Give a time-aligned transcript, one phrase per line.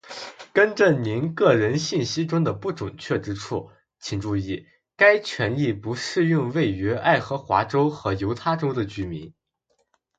[0.51, 3.69] 更正您个人信息中的不准确之处，
[3.99, 4.65] 请注意，
[4.97, 9.31] 该权利不适用位于爱荷华州和犹他州的居民；